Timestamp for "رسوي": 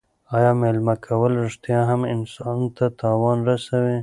3.49-3.97